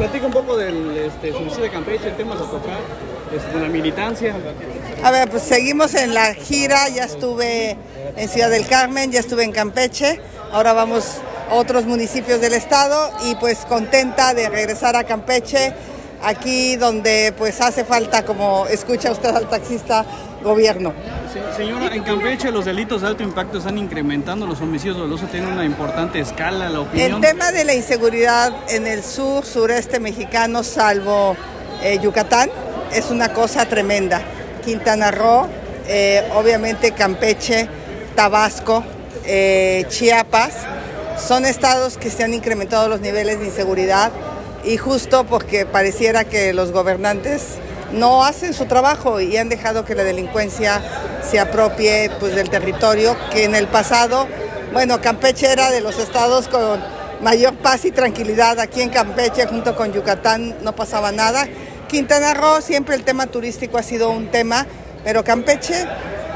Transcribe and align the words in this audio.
platica 0.00 0.24
un 0.24 0.32
poco 0.32 0.56
del 0.56 0.96
este, 0.96 1.30
de 1.30 1.70
Campeche, 1.70 2.08
el 2.08 2.16
tema 2.16 2.34
a 2.34 2.38
tocar, 2.38 2.78
este, 3.36 3.52
de 3.52 3.60
la 3.60 3.68
militancia. 3.68 4.34
A 5.04 5.10
ver, 5.10 5.28
pues 5.28 5.42
seguimos 5.42 5.94
en 5.94 6.14
la 6.14 6.32
gira, 6.32 6.88
ya 6.88 7.04
estuve 7.04 7.76
en 8.16 8.28
Ciudad 8.30 8.48
del 8.48 8.66
Carmen, 8.66 9.12
ya 9.12 9.20
estuve 9.20 9.44
en 9.44 9.52
Campeche, 9.52 10.18
ahora 10.52 10.72
vamos 10.72 11.18
a 11.50 11.54
otros 11.54 11.84
municipios 11.84 12.40
del 12.40 12.54
estado 12.54 13.10
y 13.26 13.34
pues 13.34 13.66
contenta 13.66 14.32
de 14.32 14.48
regresar 14.48 14.96
a 14.96 15.04
Campeche, 15.04 15.74
aquí 16.22 16.76
donde 16.76 17.34
pues 17.36 17.60
hace 17.60 17.84
falta, 17.84 18.24
como 18.24 18.66
escucha 18.68 19.12
usted 19.12 19.28
al 19.28 19.50
taxista, 19.50 20.06
gobierno. 20.42 20.92
señora, 21.56 21.94
en 21.94 22.02
Campeche 22.02 22.50
los 22.50 22.64
delitos 22.64 23.02
de 23.02 23.08
alto 23.08 23.22
impacto 23.22 23.58
están 23.58 23.78
incrementando, 23.78 24.46
los 24.46 24.60
homicidios 24.60 24.96
dolosos 24.96 25.30
tienen 25.30 25.52
una 25.52 25.64
importante 25.64 26.20
escala, 26.20 26.68
la 26.68 26.80
opinión. 26.80 27.14
El 27.14 27.20
tema 27.20 27.52
de 27.52 27.64
la 27.64 27.74
inseguridad 27.74 28.52
en 28.68 28.86
el 28.86 29.02
sur, 29.02 29.44
sureste 29.44 30.00
mexicano, 30.00 30.62
salvo 30.62 31.36
eh, 31.82 31.98
Yucatán, 32.02 32.50
es 32.92 33.10
una 33.10 33.32
cosa 33.32 33.66
tremenda. 33.66 34.22
Quintana 34.64 35.10
Roo, 35.10 35.48
eh, 35.86 36.28
obviamente 36.34 36.92
Campeche, 36.92 37.68
Tabasco, 38.14 38.84
eh, 39.24 39.84
Chiapas, 39.88 40.54
son 41.18 41.44
estados 41.44 41.96
que 41.96 42.10
se 42.10 42.24
han 42.24 42.34
incrementado 42.34 42.88
los 42.88 43.00
niveles 43.00 43.40
de 43.40 43.46
inseguridad 43.46 44.10
y 44.64 44.76
justo 44.76 45.24
porque 45.24 45.66
pareciera 45.66 46.24
que 46.24 46.52
los 46.52 46.72
gobernantes 46.72 47.58
no 47.92 48.24
hacen 48.24 48.54
su 48.54 48.66
trabajo 48.66 49.20
y 49.20 49.36
han 49.36 49.48
dejado 49.48 49.84
que 49.84 49.94
la 49.94 50.04
delincuencia 50.04 50.80
se 51.28 51.38
apropie 51.38 52.10
pues, 52.20 52.34
del 52.34 52.50
territorio 52.50 53.16
que 53.30 53.44
en 53.44 53.54
el 53.54 53.66
pasado, 53.66 54.26
bueno, 54.72 55.00
Campeche 55.00 55.50
era 55.50 55.70
de 55.70 55.80
los 55.80 55.98
estados 55.98 56.48
con 56.48 56.80
mayor 57.20 57.54
paz 57.56 57.84
y 57.84 57.90
tranquilidad. 57.90 58.58
Aquí 58.60 58.82
en 58.82 58.90
Campeche, 58.90 59.46
junto 59.46 59.76
con 59.76 59.92
Yucatán, 59.92 60.56
no 60.62 60.74
pasaba 60.74 61.12
nada. 61.12 61.46
Quintana 61.88 62.34
Roo, 62.34 62.60
siempre 62.60 62.94
el 62.94 63.04
tema 63.04 63.26
turístico 63.26 63.78
ha 63.78 63.82
sido 63.82 64.10
un 64.10 64.30
tema, 64.30 64.66
pero 65.04 65.24
Campeche 65.24 65.86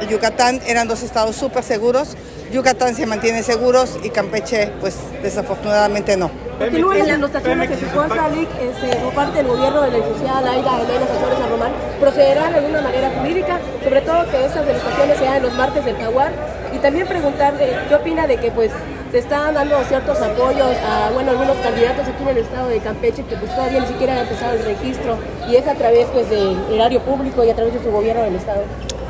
y 0.02 0.10
Yucatán 0.10 0.60
eran 0.66 0.88
dos 0.88 1.02
estados 1.02 1.36
súper 1.36 1.62
seguros. 1.62 2.16
Yucatán 2.52 2.94
se 2.94 3.06
mantiene 3.06 3.42
seguros 3.42 3.98
y 4.02 4.10
Campeche, 4.10 4.72
pues 4.80 4.96
desafortunadamente 5.22 6.16
no. 6.16 6.43
Continúan 6.58 6.98
las 6.98 7.08
anotaciones 7.08 7.68
que 7.68 7.76
se 7.76 7.86
encuentra 7.86 8.28
este, 8.28 8.96
por 9.00 9.14
parte 9.14 9.38
del 9.38 9.48
gobierno 9.48 9.82
de 9.82 9.90
la 9.90 9.98
licenciada 9.98 10.40
Laida 10.40 10.80
Elena 10.80 11.06
Sánchez 11.06 11.38
San 11.38 11.50
Román 11.50 11.72
procederán 12.00 12.52
de 12.52 12.58
alguna 12.58 12.80
manera 12.80 13.10
jurídica, 13.18 13.58
sobre 13.82 14.00
todo 14.02 14.30
que 14.30 14.44
estas 14.44 14.66
demostraciones 14.66 15.18
sean 15.18 15.42
los 15.42 15.52
martes 15.54 15.84
del 15.84 15.96
Jaguar, 15.96 16.32
y 16.72 16.78
también 16.78 17.06
preguntarle 17.06 17.76
qué 17.88 17.94
opina 17.94 18.26
de 18.26 18.36
que 18.36 18.50
pues 18.50 18.70
se 19.10 19.18
están 19.18 19.54
dando 19.54 19.82
ciertos 19.84 20.20
apoyos 20.20 20.76
a 20.84 21.10
bueno 21.12 21.30
algunos 21.30 21.56
candidatos 21.58 22.08
aquí 22.08 22.22
en 22.22 22.28
el 22.28 22.38
estado 22.38 22.68
de 22.68 22.80
Campeche 22.80 23.24
que 23.24 23.36
pues 23.36 23.54
todavía 23.54 23.80
ni 23.80 23.86
siquiera 23.86 24.14
han 24.14 24.18
empezado 24.20 24.54
el 24.54 24.64
registro 24.64 25.18
y 25.48 25.54
es 25.54 25.66
a 25.68 25.74
través 25.74 26.06
pues 26.06 26.28
del 26.30 26.56
erario 26.70 27.00
público 27.00 27.44
y 27.44 27.50
a 27.50 27.54
través 27.54 27.74
de 27.74 27.82
su 27.82 27.90
gobierno 27.90 28.22
del 28.22 28.36
estado. 28.36 28.62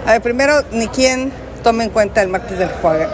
A 0.07 0.13
ver, 0.13 0.21
primero, 0.21 0.63
ni 0.73 0.89
quién 0.89 1.33
tome 1.63 1.85
en 1.85 1.91
cuenta 1.91 2.21
el 2.21 2.29
martes 2.29 2.59
del 2.59 2.69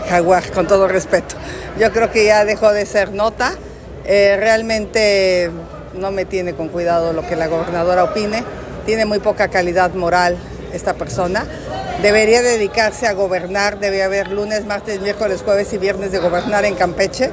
jaguar, 0.09 0.51
con 0.51 0.67
todo 0.67 0.89
respeto. 0.89 1.37
Yo 1.79 1.93
creo 1.93 2.11
que 2.11 2.27
ya 2.27 2.45
dejó 2.45 2.73
de 2.73 2.85
ser 2.85 3.13
nota. 3.13 3.53
Eh, 4.05 4.37
realmente 4.39 5.51
no 5.95 6.11
me 6.11 6.25
tiene 6.25 6.55
con 6.55 6.69
cuidado 6.69 7.13
lo 7.13 7.27
que 7.27 7.37
la 7.37 7.49
gobernadora 7.49 8.05
opine. 8.05 8.43
Tiene 8.87 9.05
muy 9.05 9.19
poca 9.19 9.49
calidad 9.49 9.93
moral 9.95 10.37
esta 10.73 10.95
persona. 10.95 11.47
Debería 12.03 12.43
dedicarse 12.43 13.07
a 13.07 13.13
gobernar, 13.13 13.79
debe 13.79 14.03
haber 14.03 14.29
lunes, 14.29 14.65
martes, 14.65 15.01
miércoles, 15.01 15.43
jueves 15.45 15.73
y 15.73 15.79
viernes 15.79 16.13
de 16.13 16.19
gobernar 16.19 16.65
en 16.65 16.75
Campeche. 16.75 17.31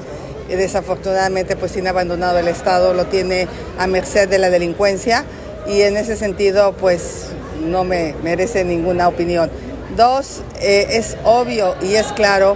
Y 0.50 0.56
desafortunadamente 0.56 1.56
pues 1.56 1.74
tiene 1.74 1.90
abandonado 1.90 2.40
el 2.40 2.48
Estado, 2.48 2.94
lo 2.94 3.06
tiene 3.06 3.48
a 3.78 3.88
merced 3.88 4.30
de 4.30 4.38
la 4.38 4.50
delincuencia 4.50 5.26
y 5.68 5.82
en 5.82 5.98
ese 5.98 6.16
sentido 6.16 6.74
pues 6.74 7.28
no 7.62 7.84
me 7.84 8.16
merece 8.24 8.64
ninguna 8.64 9.08
opinión. 9.08 9.50
Dos, 9.96 10.42
eh, 10.62 10.88
es 10.92 11.18
obvio 11.24 11.76
y 11.82 11.96
es 11.96 12.08
claro 12.14 12.56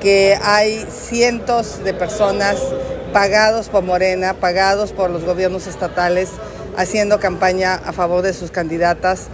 que 0.00 0.38
hay 0.42 0.86
cientos 0.90 1.82
de 1.82 1.94
personas 1.94 2.56
pagados 3.14 3.68
por 3.68 3.84
Morena, 3.84 4.34
pagados 4.34 4.92
por 4.92 5.08
los 5.08 5.24
gobiernos 5.24 5.68
estatales, 5.68 6.30
haciendo 6.76 7.20
campaña 7.20 7.74
a 7.74 7.92
favor 7.92 8.22
de 8.22 8.34
sus 8.34 8.50
candidatas 8.50 9.28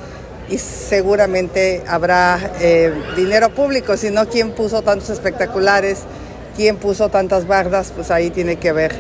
y 0.51 0.59
seguramente 0.59 1.83
habrá 1.89 2.39
eh, 2.61 2.93
dinero 3.17 3.49
público, 3.55 3.97
si 3.97 4.11
no, 4.11 4.29
¿quién 4.29 4.51
puso 4.53 4.83
tantos 4.83 5.09
espectaculares? 5.09 6.01
¿Quién 6.57 6.77
puso 6.77 7.09
tantas 7.09 7.47
bardas? 7.47 7.91
Pues 7.97 8.11
ahí 8.11 8.29
tiene 8.29 8.57
que 8.57 8.73
ver 8.73 8.95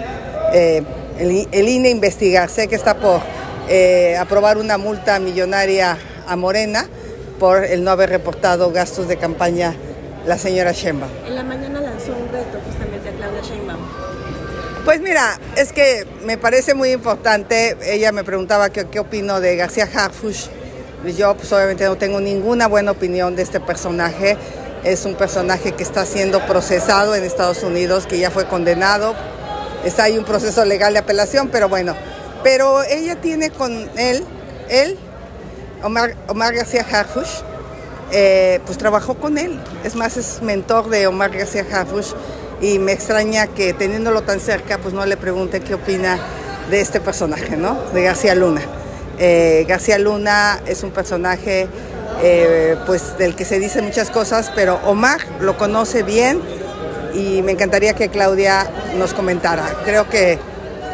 eh, 0.55 0.83
el, 1.19 1.47
el, 1.53 1.69
INE 1.69 1.91
investigar. 1.91 2.49
Sé 2.49 2.67
que 2.67 2.77
está 2.77 2.97
por 2.97 3.21
eh, 3.69 4.17
aprobar 4.17 4.57
una 4.57 4.79
multa 4.79 5.19
millonaria 5.19 5.99
a 6.27 6.37
Morena 6.37 6.87
por 7.39 7.65
el 7.65 7.85
no 7.85 7.91
haber 7.91 8.09
reportado 8.09 8.73
gastos 8.73 9.09
de 9.09 9.19
campaña 9.19 9.75
la 10.27 10.39
señora 10.39 10.73
Sheinbaum. 10.73 11.11
En 11.27 11.35
la 11.35 11.43
mañana 11.43 11.83
lanzó 11.83 12.13
un 12.13 12.33
reto 12.33 12.59
justamente 12.65 13.11
a 13.11 13.13
Claudia 13.13 13.43
Sheinbaum 13.43 14.09
pues 14.85 15.01
mira, 15.01 15.39
es 15.57 15.73
que 15.73 16.07
me 16.25 16.39
parece 16.39 16.75
muy 16.75 16.91
importante. 16.93 17.77
Ella 17.83 18.13
me 18.13 18.25
preguntaba 18.25 18.71
qué, 18.71 18.87
qué 18.87 19.01
opino 19.01 19.41
de 19.41 19.57
García 19.57 19.89
Harfush. 19.93 20.47
Yo 21.17 21.35
pues 21.35 21.53
obviamente 21.53 21.85
no 21.85 21.97
tengo 21.97 22.21
ninguna 22.21 22.69
buena 22.69 22.91
opinión 22.91 23.37
de 23.37 23.43
este 23.43 23.61
personaje. 23.61 24.37
Es 24.85 25.05
un 25.05 25.15
personaje 25.15 25.73
que 25.73 25.83
está 25.83 26.07
siendo 26.07 26.45
procesado 26.47 27.15
en 27.15 27.25
Estados 27.25 27.63
Unidos, 27.63 28.07
que 28.07 28.19
ya 28.19 28.31
fue 28.31 28.47
condenado. 28.47 29.15
Está 29.85 30.05
ahí 30.05 30.19
un 30.19 30.25
proceso 30.25 30.65
legal 30.65 30.93
de 30.93 30.99
apelación, 31.01 31.49
pero 31.49 31.69
bueno. 31.69 31.95
Pero 32.43 32.83
ella 32.85 33.17
tiene 33.21 33.51
con 33.51 33.73
él, 33.99 34.25
él, 34.69 34.99
Omar, 35.83 36.17
Omar 36.29 36.55
García 36.55 36.87
Harfush, 36.91 37.43
eh, 38.13 38.61
pues 38.65 38.79
trabajó 38.79 39.15
con 39.15 39.37
él. 39.37 39.59
Es 39.85 39.95
más, 39.95 40.17
es 40.17 40.41
mentor 40.43 40.89
de 40.89 41.07
Omar 41.07 41.31
García 41.31 41.67
Harfush 41.71 42.13
y 42.60 42.78
me 42.78 42.93
extraña 42.93 43.47
que 43.47 43.72
teniéndolo 43.72 44.22
tan 44.22 44.41
cerca, 44.41 44.78
pues 44.78 44.94
no 44.94 45.04
le 45.06 45.16
pregunte 45.16 45.60
qué 45.60 45.75
opina 45.75 46.19
de 46.71 46.81
este 46.81 47.00
personaje, 47.00 47.56
¿no? 47.56 47.78
De 47.93 48.03
García 48.03 48.34
Luna. 48.34 48.62
Eh, 49.19 49.65
García 49.69 49.98
Luna 49.98 50.60
es 50.66 50.82
un 50.82 50.91
personaje 50.91 51.69
eh, 52.22 52.76
pues 52.87 53.16
del 53.19 53.34
que 53.34 53.44
se 53.44 53.59
dicen 53.59 53.84
muchas 53.84 54.10
cosas, 54.10 54.53
pero 54.54 54.78
Omar 54.84 55.21
lo 55.41 55.56
conoce 55.56 56.03
bien 56.03 56.41
y 57.15 57.43
me 57.43 57.53
encantaría 57.53 57.94
que 57.94 58.09
Claudia 58.09 58.71
nos 58.97 59.15
comentara. 59.15 59.65
Creo 59.84 60.09
que 60.09 60.38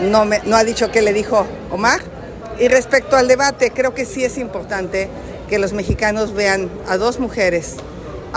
no, 0.00 0.24
me, 0.24 0.40
no 0.44 0.56
ha 0.56 0.64
dicho 0.64 0.90
qué 0.90 1.02
le 1.02 1.12
dijo 1.12 1.46
Omar. 1.70 2.00
Y 2.58 2.68
respecto 2.68 3.16
al 3.16 3.28
debate, 3.28 3.70
creo 3.70 3.92
que 3.92 4.06
sí 4.06 4.24
es 4.24 4.38
importante 4.38 5.08
que 5.48 5.58
los 5.58 5.72
mexicanos 5.72 6.32
vean 6.32 6.70
a 6.88 6.96
dos 6.96 7.18
mujeres 7.18 7.76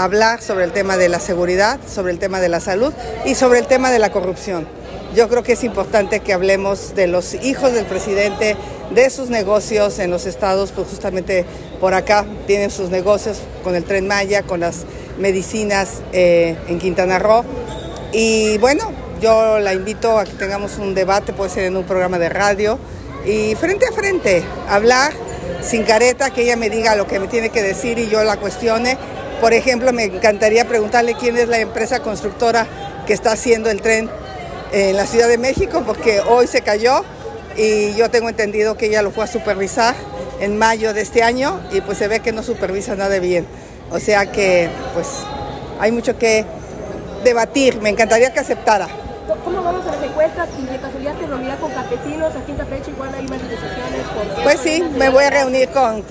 hablar 0.03 0.41
sobre 0.41 0.63
el 0.63 0.71
tema 0.71 0.95
de 0.95 1.09
la 1.09 1.19
seguridad, 1.19 1.77
sobre 1.85 2.13
el 2.13 2.19
tema 2.19 2.39
de 2.39 2.47
la 2.47 2.61
salud 2.61 2.93
y 3.25 3.35
sobre 3.35 3.59
el 3.59 3.67
tema 3.67 3.91
de 3.91 3.99
la 3.99 4.13
corrupción. 4.13 4.65
Yo 5.13 5.27
creo 5.27 5.43
que 5.43 5.53
es 5.53 5.63
importante 5.65 6.21
que 6.21 6.31
hablemos 6.31 6.95
de 6.95 7.07
los 7.07 7.33
hijos 7.33 7.73
del 7.73 7.85
presidente, 7.85 8.55
de 8.91 9.09
sus 9.09 9.29
negocios 9.29 9.99
en 9.99 10.09
los 10.09 10.25
estados, 10.25 10.71
pues 10.71 10.87
justamente 10.87 11.45
por 11.81 11.93
acá 11.93 12.25
tienen 12.47 12.71
sus 12.71 12.89
negocios 12.91 13.39
con 13.61 13.75
el 13.75 13.83
tren 13.83 14.07
Maya, 14.07 14.43
con 14.43 14.61
las 14.61 14.85
medicinas 15.17 16.01
eh, 16.13 16.55
en 16.69 16.79
Quintana 16.79 17.19
Roo. 17.19 17.43
Y 18.13 18.57
bueno, 18.59 18.93
yo 19.19 19.59
la 19.59 19.73
invito 19.73 20.17
a 20.17 20.23
que 20.23 20.31
tengamos 20.31 20.77
un 20.77 20.95
debate, 20.95 21.33
puede 21.33 21.49
ser 21.49 21.65
en 21.65 21.75
un 21.75 21.83
programa 21.83 22.19
de 22.19 22.29
radio, 22.29 22.79
y 23.25 23.53
frente 23.55 23.85
a 23.85 23.91
frente, 23.91 24.43
hablar 24.69 25.11
sin 25.61 25.83
careta, 25.83 26.29
que 26.29 26.43
ella 26.43 26.55
me 26.55 26.69
diga 26.69 26.95
lo 26.95 27.05
que 27.05 27.19
me 27.19 27.27
tiene 27.27 27.49
que 27.49 27.61
decir 27.61 27.99
y 27.99 28.07
yo 28.07 28.23
la 28.23 28.37
cuestione 28.37 28.97
por 29.41 29.53
ejemplo, 29.53 29.93
me 29.93 30.05
encantaría 30.05 30.65
preguntarle 30.65 31.15
quién 31.15 31.37
es 31.37 31.47
la 31.47 31.59
empresa 31.59 31.99
constructora 31.99 32.67
que 33.07 33.13
está 33.13 33.31
haciendo 33.31 33.69
el 33.69 33.81
tren 33.81 34.09
en 34.71 34.95
la 34.95 35.05
Ciudad 35.05 35.27
de 35.27 35.37
México, 35.37 35.83
porque 35.85 36.21
hoy 36.21 36.47
se 36.47 36.61
cayó 36.61 37.03
y 37.57 37.93
yo 37.95 38.09
tengo 38.09 38.29
entendido 38.29 38.77
que 38.77 38.87
ella 38.87 39.01
lo 39.01 39.11
fue 39.11 39.23
a 39.23 39.27
supervisar 39.27 39.95
en 40.39 40.57
mayo 40.57 40.93
de 40.93 41.01
este 41.01 41.23
año 41.23 41.59
y 41.71 41.81
pues 41.81 41.97
se 41.97 42.07
ve 42.07 42.19
que 42.19 42.31
no 42.31 42.43
supervisa 42.43 42.95
nada 42.95 43.19
bien. 43.19 43.45
O 43.91 43.99
sea 43.99 44.27
que 44.31 44.69
pues 44.93 45.07
hay 45.79 45.91
mucho 45.91 46.17
que 46.17 46.45
debatir, 47.23 47.81
me 47.81 47.89
encantaría 47.89 48.31
que 48.31 48.39
aceptara. 48.39 48.87
¿Cómo 49.43 49.61
vamos 49.63 49.85
a 49.85 49.95
las 49.95 50.03
encuestas? 50.03 50.49
¿Y 50.57 50.65
de 50.65 50.79
casualidad 50.79 51.13
se 51.19 51.27
reunirá 51.27 51.55
con 51.57 51.71
campesinos 51.71 52.33
aquí 52.35 52.51
en 52.51 52.57
Campeche? 52.57 52.91
Igual 52.91 53.13
hay 53.13 53.27
manifestaciones? 53.27 54.01
Pues 54.43 54.59
sí, 54.59 54.83
me 54.97 55.09
voy 55.09 55.23
a 55.23 55.29
reunir 55.29 55.69
con 55.69 56.03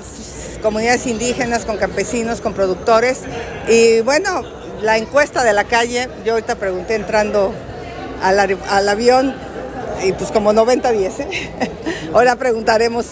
comunidades 0.58 1.06
indígenas, 1.06 1.64
con 1.64 1.76
campesinos, 1.76 2.40
con 2.40 2.54
productores. 2.54 3.20
Y 3.68 4.00
bueno, 4.00 4.42
la 4.82 4.96
encuesta 4.98 5.44
de 5.44 5.52
la 5.52 5.64
calle, 5.64 6.08
yo 6.24 6.34
ahorita 6.34 6.56
pregunté 6.56 6.94
entrando 6.94 7.52
al, 8.22 8.38
al 8.38 8.88
avión 8.88 9.34
y 10.04 10.12
pues 10.12 10.30
como 10.30 10.52
90-10. 10.52 11.20
¿eh? 11.20 11.50
Ahora 12.14 12.36
preguntaremos 12.36 13.06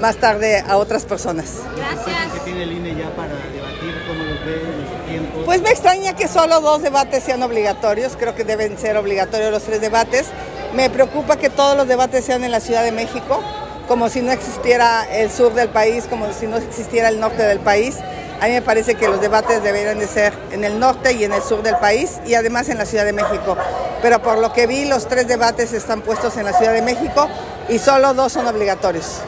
más 0.00 0.16
tarde 0.16 0.64
a 0.66 0.76
otras 0.76 1.04
personas. 1.04 1.58
Gracias. 1.76 2.32
¿Qué 2.34 2.40
tiene 2.40 2.64
el 2.64 2.72
INE 2.72 2.96
ya 2.96 3.10
para 3.14 3.28
debatir 3.52 3.94
cómo 4.06 4.24
los 4.24 4.44
ve 4.44 4.54
en 4.54 4.86
su 4.86 5.08
tiempo? 5.08 5.44
Pues 5.44 5.62
me 5.62 5.70
extraña 5.70 6.14
que 6.14 6.28
solo 6.28 6.60
dos 6.60 6.82
debates 6.82 7.22
sean 7.22 7.42
obligatorios, 7.42 8.16
creo 8.18 8.34
que 8.34 8.44
deben 8.44 8.78
ser 8.78 8.96
obligatorios 8.96 9.50
los 9.50 9.62
tres 9.62 9.80
debates. 9.80 10.26
Me 10.74 10.90
preocupa 10.90 11.36
que 11.36 11.50
todos 11.50 11.76
los 11.76 11.86
debates 11.86 12.24
sean 12.24 12.44
en 12.44 12.50
la 12.50 12.60
Ciudad 12.60 12.82
de 12.82 12.92
México, 12.92 13.42
como 13.88 14.08
si 14.08 14.22
no 14.22 14.32
existiera 14.32 15.06
el 15.10 15.30
sur 15.30 15.54
del 15.54 15.68
país, 15.68 16.04
como 16.08 16.32
si 16.32 16.46
no 16.46 16.56
existiera 16.56 17.08
el 17.08 17.20
norte 17.20 17.42
del 17.42 17.60
país. 17.60 17.96
A 18.40 18.46
mí 18.46 18.52
me 18.52 18.62
parece 18.62 18.96
que 18.96 19.06
los 19.06 19.20
debates 19.20 19.62
deberían 19.62 19.98
de 19.98 20.06
ser 20.06 20.32
en 20.50 20.64
el 20.64 20.80
norte 20.80 21.12
y 21.12 21.24
en 21.24 21.32
el 21.32 21.42
sur 21.42 21.62
del 21.62 21.76
país 21.76 22.20
y 22.26 22.34
además 22.34 22.68
en 22.68 22.78
la 22.78 22.86
Ciudad 22.86 23.04
de 23.04 23.12
México. 23.12 23.56
Pero 24.02 24.20
por 24.20 24.38
lo 24.38 24.52
que 24.52 24.66
vi, 24.66 24.84
los 24.84 25.06
tres 25.06 25.28
debates 25.28 25.72
están 25.72 26.02
puestos 26.02 26.36
en 26.36 26.44
la 26.44 26.52
Ciudad 26.52 26.72
de 26.72 26.82
México 26.82 27.28
y 27.68 27.78
solo 27.78 28.14
dos 28.14 28.32
son 28.32 28.46
obligatorios. 28.46 29.20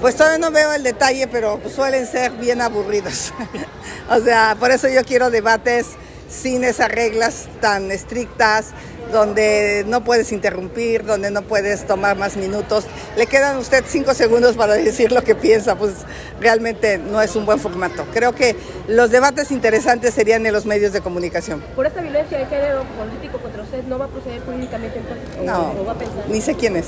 Pues 0.00 0.16
todavía 0.16 0.38
no 0.38 0.50
veo 0.50 0.72
el 0.72 0.82
detalle, 0.82 1.28
pero 1.28 1.60
suelen 1.68 2.06
ser 2.06 2.32
bien 2.32 2.60
aburridos. 2.60 3.32
o 4.10 4.18
sea, 4.20 4.56
por 4.58 4.70
eso 4.70 4.88
yo 4.88 5.04
quiero 5.04 5.30
debates 5.30 5.86
sin 6.28 6.64
esas 6.64 6.90
reglas 6.90 7.48
tan 7.60 7.90
estrictas, 7.92 8.68
donde 9.12 9.84
no 9.86 10.02
puedes 10.02 10.32
interrumpir, 10.32 11.04
donde 11.04 11.30
no 11.30 11.42
puedes 11.42 11.86
tomar 11.86 12.16
más 12.16 12.36
minutos. 12.36 12.86
Le 13.16 13.26
quedan 13.26 13.56
a 13.56 13.58
usted 13.60 13.84
cinco 13.86 14.14
segundos 14.14 14.56
para 14.56 14.74
decir 14.74 15.12
lo 15.12 15.22
que 15.22 15.34
piensa, 15.34 15.76
pues 15.76 15.92
realmente 16.40 16.98
no 16.98 17.20
es 17.22 17.36
un 17.36 17.46
buen 17.46 17.60
formato. 17.60 18.04
Creo 18.12 18.32
que 18.34 18.56
los 18.88 19.10
debates 19.10 19.50
interesantes 19.50 20.14
serían 20.14 20.44
en 20.46 20.52
los 20.52 20.66
medios 20.66 20.92
de 20.92 21.00
comunicación. 21.00 21.60
Por 21.76 21.86
esta 21.86 22.00
violencia 22.00 22.38
de 22.38 22.46
género 22.46 22.82
político 22.98 23.38
contra 23.38 23.62
usted, 23.62 23.84
¿no 23.84 23.98
va 23.98 24.06
a 24.06 24.08
proceder 24.08 24.40
jurídicamente 24.42 24.98
entonces? 24.98 25.44
No, 25.44 25.72
¿O 25.80 25.84
va 25.84 25.92
a 25.92 25.96
pensar? 25.96 26.24
ni 26.28 26.40
sé 26.40 26.54
quién 26.54 26.76
es. 26.76 26.86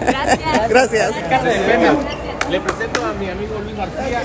Gracias. 0.00 0.68
Gracias. 0.68 1.12
Le 2.50 2.60
presento 2.60 3.04
a 3.04 3.12
mi 3.14 3.28
amigo 3.30 3.54
Luis 3.62 3.76
García. 3.76 4.20